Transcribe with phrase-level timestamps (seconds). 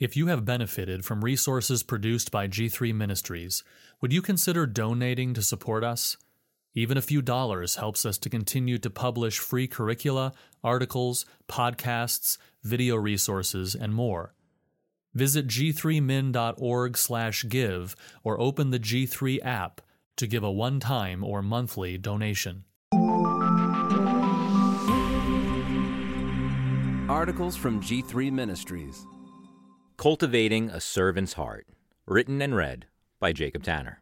[0.00, 3.62] If you have benefited from resources produced by G3 Ministries,
[4.00, 6.16] would you consider donating to support us?
[6.72, 10.32] Even a few dollars helps us to continue to publish free curricula,
[10.64, 14.32] articles, podcasts, video resources, and more.
[15.12, 19.82] Visit g3min.org/give or open the G3 app
[20.16, 22.64] to give a one-time or monthly donation.
[27.06, 29.04] Articles from G3 Ministries.
[30.00, 31.66] Cultivating a Servant's Heart,
[32.06, 32.86] written and read
[33.18, 34.00] by Jacob Tanner.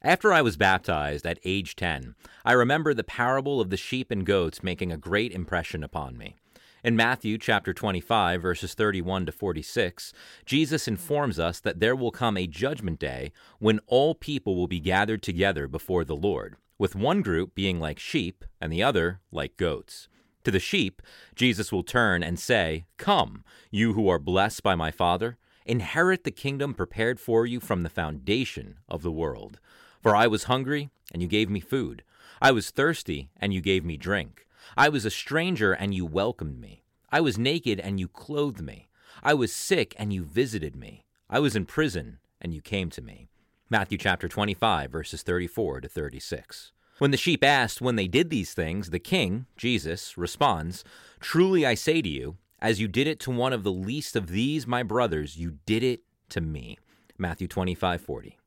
[0.00, 2.14] After I was baptized at age 10,
[2.44, 6.36] I remember the parable of the sheep and goats making a great impression upon me.
[6.84, 10.12] In Matthew chapter 25 verses 31 to 46,
[10.46, 14.78] Jesus informs us that there will come a judgment day when all people will be
[14.78, 19.56] gathered together before the Lord, with one group being like sheep and the other like
[19.56, 20.08] goats.
[20.48, 21.02] To the sheep,
[21.34, 26.30] Jesus will turn and say, Come, you who are blessed by my Father, inherit the
[26.30, 29.60] kingdom prepared for you from the foundation of the world.
[30.00, 32.02] For I was hungry, and you gave me food.
[32.40, 34.46] I was thirsty, and you gave me drink.
[34.74, 36.82] I was a stranger, and you welcomed me.
[37.12, 38.88] I was naked, and you clothed me.
[39.22, 41.04] I was sick, and you visited me.
[41.28, 43.28] I was in prison, and you came to me.
[43.68, 46.72] Matthew chapter 25, verses 34 to 36.
[46.98, 50.82] When the sheep asked when they did these things, the king, Jesus, responds,
[51.20, 54.26] Truly I say to you, as you did it to one of the least of
[54.26, 56.76] these my brothers, you did it to me.
[57.16, 58.38] Matthew 25, 40.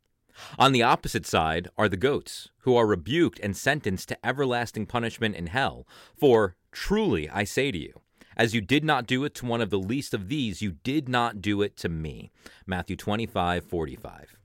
[0.59, 5.35] On the opposite side are the goats, who are rebuked and sentenced to everlasting punishment
[5.35, 5.87] in hell.
[6.17, 8.01] For truly I say to you,
[8.35, 11.07] as you did not do it to one of the least of these, you did
[11.07, 12.31] not do it to me.
[12.65, 14.35] Matthew 25, 45.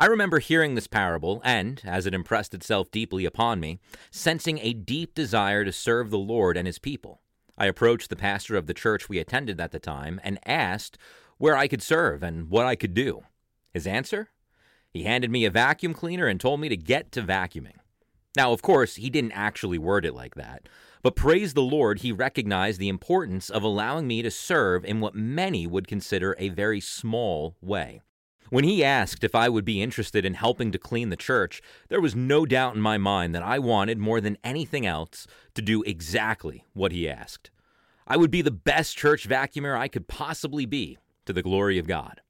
[0.00, 4.72] I remember hearing this parable and, as it impressed itself deeply upon me, sensing a
[4.72, 7.20] deep desire to serve the Lord and his people.
[7.58, 10.96] I approached the pastor of the church we attended at the time and asked
[11.36, 13.24] where I could serve and what I could do.
[13.74, 14.30] His answer?
[14.90, 17.76] He handed me a vacuum cleaner and told me to get to vacuuming.
[18.38, 20.66] Now, of course, he didn't actually word it like that,
[21.02, 25.14] but praise the Lord, he recognized the importance of allowing me to serve in what
[25.14, 28.00] many would consider a very small way.
[28.50, 32.00] When he asked if I would be interested in helping to clean the church, there
[32.00, 35.84] was no doubt in my mind that I wanted more than anything else to do
[35.84, 37.50] exactly what he asked.
[38.08, 41.86] I would be the best church vacuumer I could possibly be, to the glory of
[41.86, 42.22] God.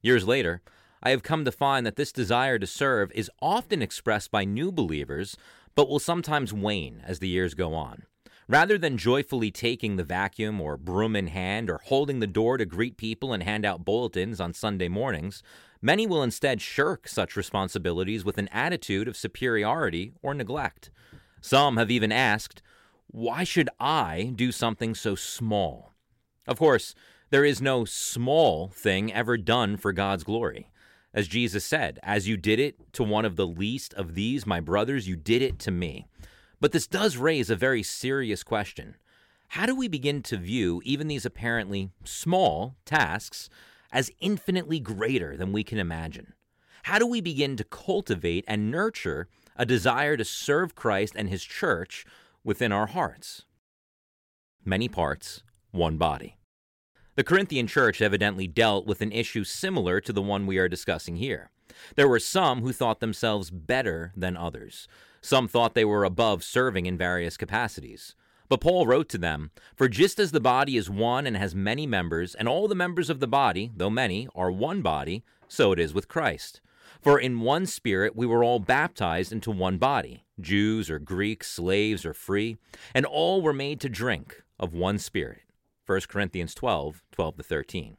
[0.00, 0.62] Years later,
[1.02, 4.72] I have come to find that this desire to serve is often expressed by new
[4.72, 5.36] believers,
[5.74, 8.04] but will sometimes wane as the years go on.
[8.50, 12.66] Rather than joyfully taking the vacuum or broom in hand or holding the door to
[12.66, 15.40] greet people and hand out bulletins on Sunday mornings,
[15.80, 20.90] many will instead shirk such responsibilities with an attitude of superiority or neglect.
[21.40, 22.60] Some have even asked,
[23.06, 25.92] Why should I do something so small?
[26.48, 26.96] Of course,
[27.30, 30.72] there is no small thing ever done for God's glory.
[31.14, 34.58] As Jesus said, As you did it to one of the least of these, my
[34.58, 36.08] brothers, you did it to me.
[36.60, 38.96] But this does raise a very serious question.
[39.48, 43.48] How do we begin to view even these apparently small tasks
[43.90, 46.34] as infinitely greater than we can imagine?
[46.84, 51.42] How do we begin to cultivate and nurture a desire to serve Christ and His
[51.42, 52.04] church
[52.44, 53.44] within our hearts?
[54.64, 56.36] Many parts, one body.
[57.16, 61.16] The Corinthian church evidently dealt with an issue similar to the one we are discussing
[61.16, 61.50] here.
[61.96, 64.86] There were some who thought themselves better than others.
[65.20, 68.14] Some thought they were above serving in various capacities.
[68.48, 71.86] But Paul wrote to them, For just as the body is one and has many
[71.86, 75.78] members, and all the members of the body, though many, are one body, so it
[75.78, 76.60] is with Christ.
[77.00, 82.04] For in one spirit we were all baptized into one body, Jews or Greeks, slaves
[82.04, 82.58] or free,
[82.94, 85.42] and all were made to drink of one spirit.
[85.86, 87.96] 1 Corinthians 12 12 13.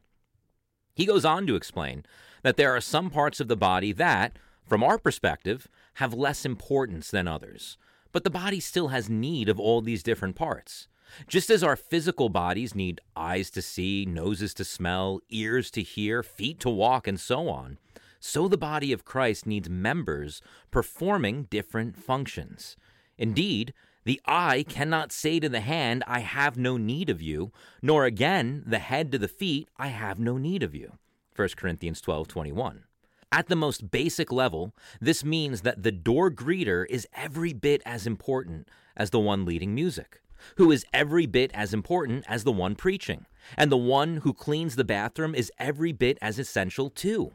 [0.94, 2.04] He goes on to explain
[2.42, 7.10] that there are some parts of the body that, from our perspective, have less importance
[7.10, 7.76] than others.
[8.12, 10.88] But the body still has need of all these different parts.
[11.26, 16.22] Just as our physical bodies need eyes to see, noses to smell, ears to hear,
[16.22, 17.78] feet to walk, and so on,
[18.18, 22.76] so the body of Christ needs members performing different functions.
[23.18, 23.74] Indeed,
[24.04, 28.62] the eye cannot say to the hand, I have no need of you, nor again
[28.66, 30.98] the head to the feet, I have no need of you.
[31.34, 32.84] 1 Corinthians 12 21.
[33.34, 38.06] At the most basic level, this means that the door greeter is every bit as
[38.06, 40.20] important as the one leading music,
[40.56, 43.24] who is every bit as important as the one preaching,
[43.56, 47.32] and the one who cleans the bathroom is every bit as essential too.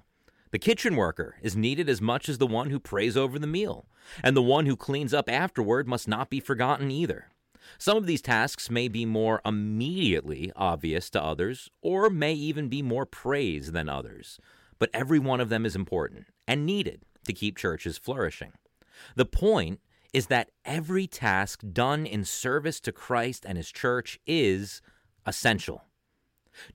[0.51, 3.87] The kitchen worker is needed as much as the one who prays over the meal,
[4.23, 7.31] and the one who cleans up afterward must not be forgotten either.
[7.79, 12.83] Some of these tasks may be more immediately obvious to others, or may even be
[12.83, 14.39] more praised than others,
[14.79, 18.53] but every one of them is important and needed to keep churches flourishing.
[19.15, 19.79] The point
[20.13, 24.81] is that every task done in service to Christ and His church is
[25.25, 25.83] essential.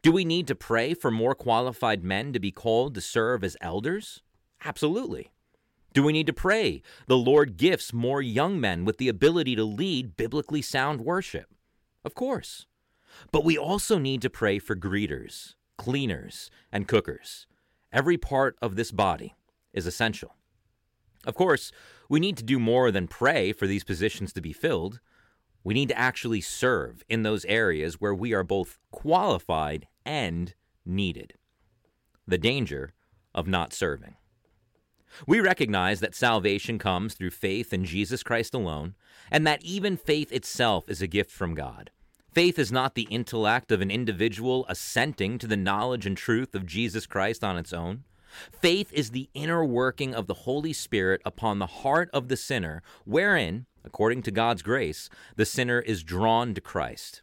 [0.02, 3.56] Do we need to pray for more qualified men to be called to serve as
[3.60, 4.22] elders?
[4.64, 5.32] Absolutely.
[5.92, 9.64] Do we need to pray the Lord gifts more young men with the ability to
[9.64, 11.46] lead biblically sound worship?
[12.04, 12.66] Of course.
[13.30, 17.46] But we also need to pray for greeters, cleaners, and cookers.
[17.92, 19.34] Every part of this body
[19.72, 20.36] is essential.
[21.24, 21.70] Of course,
[22.08, 25.00] we need to do more than pray for these positions to be filled.
[25.64, 30.54] We need to actually serve in those areas where we are both qualified and
[30.84, 31.34] needed.
[32.26, 32.94] The danger
[33.34, 34.16] of not serving.
[35.26, 38.94] We recognize that salvation comes through faith in Jesus Christ alone,
[39.30, 41.90] and that even faith itself is a gift from God.
[42.32, 46.64] Faith is not the intellect of an individual assenting to the knowledge and truth of
[46.64, 48.04] Jesus Christ on its own.
[48.50, 52.82] Faith is the inner working of the Holy Spirit upon the heart of the sinner,
[53.04, 57.20] wherein, according to God's grace, the sinner is drawn to Christ.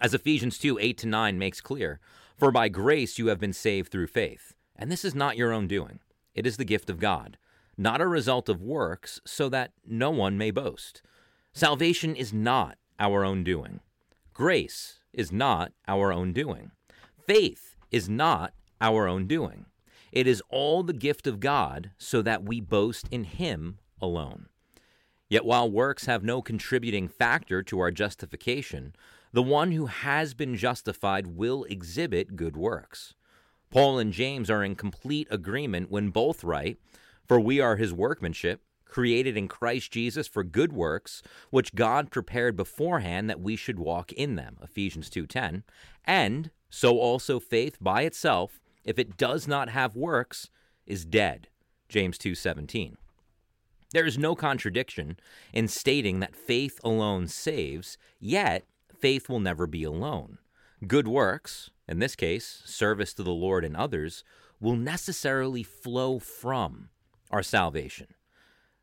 [0.00, 2.00] As Ephesians 2 8 to 9 makes clear,
[2.36, 5.68] For by grace you have been saved through faith, and this is not your own
[5.68, 6.00] doing.
[6.34, 7.38] It is the gift of God,
[7.78, 11.02] not a result of works, so that no one may boast.
[11.52, 13.78] Salvation is not our own doing.
[14.40, 16.70] Grace is not our own doing.
[17.26, 19.66] Faith is not our own doing.
[20.12, 24.46] It is all the gift of God, so that we boast in Him alone.
[25.28, 28.94] Yet while works have no contributing factor to our justification,
[29.30, 33.12] the one who has been justified will exhibit good works.
[33.68, 36.78] Paul and James are in complete agreement when both write,
[37.28, 42.56] For we are his workmanship, created in Christ Jesus for good works, which God prepared
[42.56, 44.58] beforehand that we should walk in them.
[44.60, 45.62] Ephesians 2:10.
[46.04, 50.50] And so also faith by itself, if it does not have works,
[50.86, 51.48] is dead.
[51.88, 52.96] James 2:17.
[53.92, 55.18] There is no contradiction
[55.52, 58.66] in stating that faith alone saves, yet
[58.98, 60.38] faith will never be alone.
[60.86, 64.24] Good works, in this case, service to the Lord and others,
[64.60, 66.90] will necessarily flow from
[67.30, 68.08] our salvation.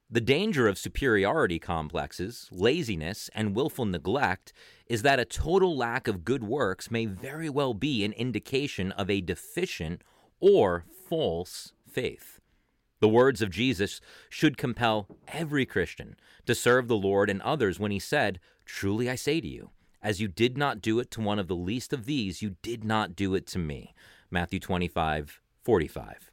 [0.09, 4.54] The danger of superiority complexes, laziness, and willful neglect
[4.86, 9.09] is that a total lack of good works may very well be an indication of
[9.09, 10.04] a deficient
[10.39, 12.39] or false faith.
[13.01, 14.00] The words of Jesus
[14.30, 16.15] should compel every Christian
[16.45, 19.71] to serve the Lord and others when he said, Truly I say to you,
[20.01, 22.86] as you did not do it to one of the least of these, you did
[22.86, 23.94] not do it to me.
[24.31, 26.31] Matthew 25, 45.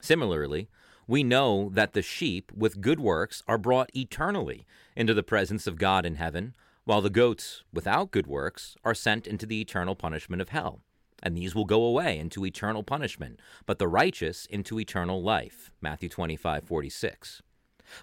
[0.00, 0.68] Similarly,
[1.06, 5.78] we know that the sheep with good works are brought eternally into the presence of
[5.78, 6.54] God in heaven,
[6.84, 10.80] while the goats without good works are sent into the eternal punishment of hell.
[11.22, 15.70] And these will go away into eternal punishment, but the righteous into eternal life.
[15.80, 17.42] Matthew 25, 46.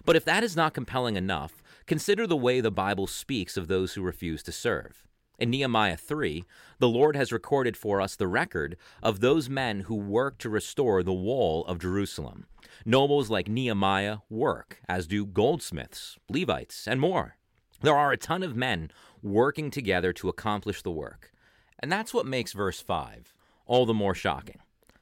[0.04, 3.92] But if that is not compelling enough, Consider the way the Bible speaks of those
[3.92, 5.06] who refuse to serve.
[5.38, 6.44] In Nehemiah 3,
[6.78, 11.02] the Lord has recorded for us the record of those men who work to restore
[11.02, 12.46] the wall of Jerusalem.
[12.84, 17.36] Nobles like Nehemiah work, as do goldsmiths, Levites, and more.
[17.80, 18.90] There are a ton of men
[19.22, 21.32] working together to accomplish the work.
[21.80, 23.34] And that's what makes verse 5
[23.66, 24.58] all the more shocking.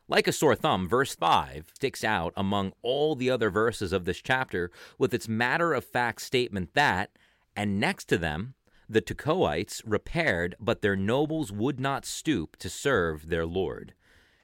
[0.08, 4.18] Like a sore thumb, verse 5 sticks out among all the other verses of this
[4.22, 7.10] chapter with its matter of fact statement that,
[7.56, 8.54] and next to them,
[8.88, 13.94] the Tekoites repaired, but their nobles would not stoop to serve their Lord.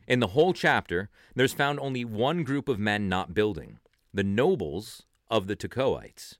[0.07, 3.78] In the whole chapter, there's found only one group of men not building
[4.14, 6.38] the nobles of the Tekoites.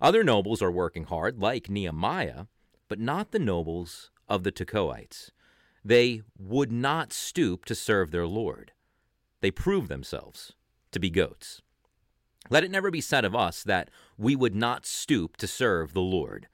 [0.00, 2.46] Other nobles are working hard, like Nehemiah,
[2.88, 5.30] but not the nobles of the Tekoites.
[5.84, 8.72] They would not stoop to serve their Lord.
[9.40, 10.54] They prove themselves
[10.92, 11.60] to be goats.
[12.48, 16.00] Let it never be said of us that we would not stoop to serve the
[16.00, 16.48] Lord.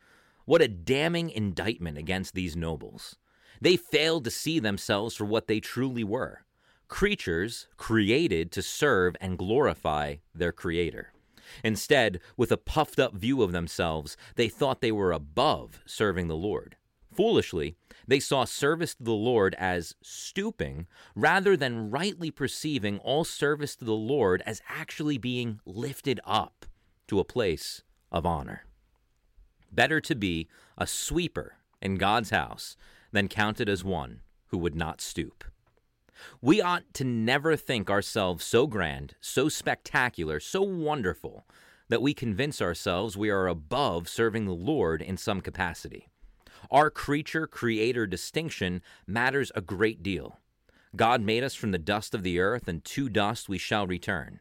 [0.46, 3.16] What a damning indictment against these nobles.
[3.60, 6.46] They failed to see themselves for what they truly were
[6.88, 11.12] creatures created to serve and glorify their Creator.
[11.64, 16.36] Instead, with a puffed up view of themselves, they thought they were above serving the
[16.36, 16.76] Lord.
[17.12, 17.76] Foolishly,
[18.06, 23.84] they saw service to the Lord as stooping rather than rightly perceiving all service to
[23.84, 26.66] the Lord as actually being lifted up
[27.08, 28.64] to a place of honor.
[29.76, 32.76] Better to be a sweeper in God's house
[33.12, 35.44] than counted as one who would not stoop.
[36.40, 41.44] We ought to never think ourselves so grand, so spectacular, so wonderful
[41.90, 46.08] that we convince ourselves we are above serving the Lord in some capacity.
[46.70, 50.40] Our creature creator distinction matters a great deal.
[50.96, 54.40] God made us from the dust of the earth, and to dust we shall return.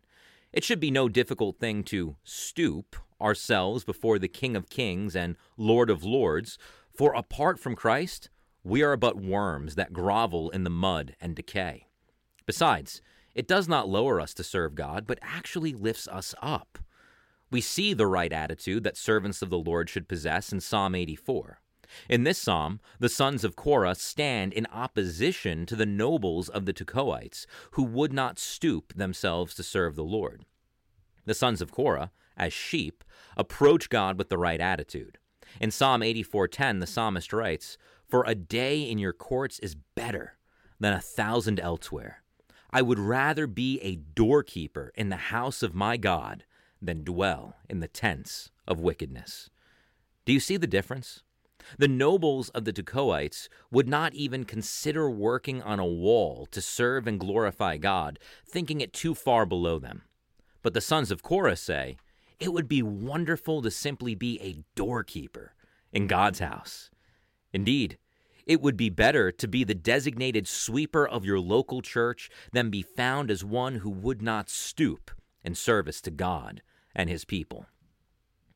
[0.53, 5.35] It should be no difficult thing to stoop ourselves before the King of Kings and
[5.57, 6.57] Lord of Lords,
[6.93, 8.29] for apart from Christ,
[8.63, 11.87] we are but worms that grovel in the mud and decay.
[12.45, 13.01] Besides,
[13.33, 16.79] it does not lower us to serve God, but actually lifts us up.
[17.51, 21.59] We see the right attitude that servants of the Lord should possess in Psalm 84.
[22.09, 26.73] In this psalm, the sons of Korah stand in opposition to the nobles of the
[26.73, 30.45] Tekoites, who would not stoop themselves to serve the Lord.
[31.25, 33.03] The sons of Korah, as sheep,
[33.37, 35.17] approach God with the right attitude.
[35.59, 37.77] In Psalm 84:10, the psalmist writes,
[38.07, 40.37] "For a day in your courts is better
[40.79, 42.23] than a thousand elsewhere.
[42.71, 46.45] I would rather be a doorkeeper in the house of my God
[46.81, 49.49] than dwell in the tents of wickedness."
[50.25, 51.21] Do you see the difference?
[51.79, 57.07] The nobles of the Tekoites would not even consider working on a wall to serve
[57.07, 60.03] and glorify God, thinking it too far below them.
[60.61, 61.97] But the sons of Korah say,
[62.39, 65.53] it would be wonderful to simply be a doorkeeper
[65.91, 66.89] in God's house.
[67.53, 67.97] Indeed,
[68.45, 72.81] it would be better to be the designated sweeper of your local church than be
[72.81, 75.11] found as one who would not stoop
[75.43, 76.61] in service to God
[76.93, 77.65] and his people.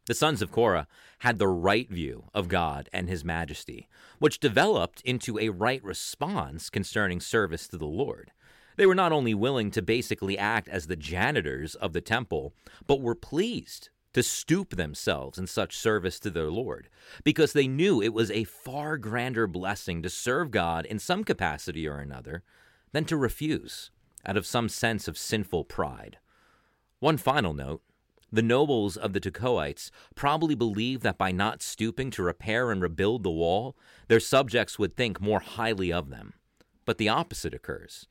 [0.05, 0.87] The sons of Korah
[1.19, 6.69] had the right view of God and his majesty, which developed into a right response
[6.69, 8.31] concerning service to the Lord.
[8.79, 12.53] They were not only willing to basically act as the janitors of the temple,
[12.87, 16.87] but were pleased to stoop themselves in such service to their Lord,
[17.25, 21.89] because they knew it was a far grander blessing to serve God in some capacity
[21.89, 22.41] or another
[22.93, 23.91] than to refuse
[24.25, 26.17] out of some sense of sinful pride.
[27.01, 27.81] One final note
[28.31, 33.23] the nobles of the Tekoites probably believed that by not stooping to repair and rebuild
[33.23, 33.75] the wall,
[34.07, 36.35] their subjects would think more highly of them.
[36.85, 38.07] But the opposite occurs.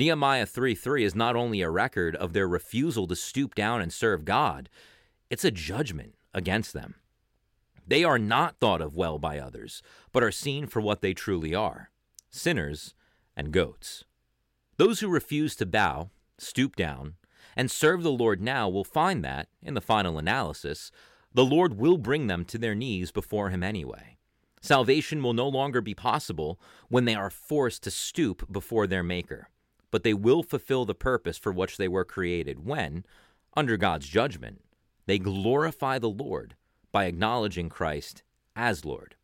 [0.00, 3.92] Nehemiah 3 3 is not only a record of their refusal to stoop down and
[3.92, 4.70] serve God,
[5.28, 6.94] it's a judgment against them.
[7.86, 11.54] They are not thought of well by others, but are seen for what they truly
[11.54, 11.90] are
[12.30, 12.94] sinners
[13.36, 14.04] and goats.
[14.78, 17.16] Those who refuse to bow, stoop down,
[17.54, 20.90] and serve the Lord now will find that, in the final analysis,
[21.34, 24.16] the Lord will bring them to their knees before Him anyway.
[24.62, 29.49] Salvation will no longer be possible when they are forced to stoop before their Maker,
[29.90, 33.04] but they will fulfill the purpose for which they were created when,
[33.56, 34.62] under God's judgment,
[35.06, 36.54] they glorify the Lord
[36.92, 38.22] by acknowledging Christ
[38.54, 39.16] as Lord.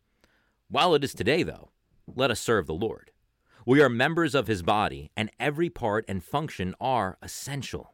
[0.69, 1.69] While it is today, though,
[2.13, 3.11] let us serve the Lord.
[3.65, 7.93] We are members of his body, and every part and function are essential.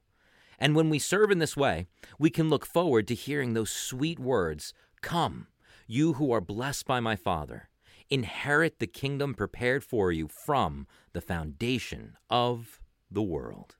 [0.60, 1.88] And when we serve in this way,
[2.20, 5.48] we can look forward to hearing those sweet words Come,
[5.88, 7.70] you who are blessed by my Father,
[8.14, 12.80] inherit the kingdom prepared for you from the foundation of
[13.10, 13.76] the world.